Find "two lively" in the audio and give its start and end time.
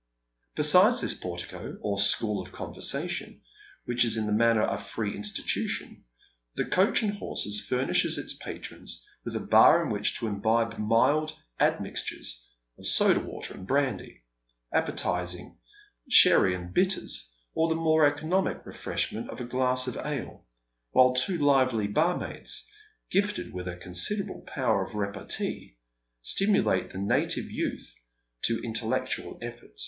21.13-21.87